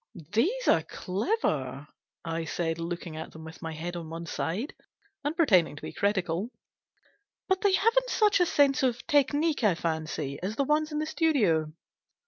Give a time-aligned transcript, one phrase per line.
[0.33, 1.85] "These are clever,"
[2.25, 4.73] I said, looking at them with my head on one side,
[5.23, 6.49] and pretending to be critical;"
[7.47, 11.05] but they haven't such a sense of technique, I fancy, as the ones in the
[11.05, 11.71] studio."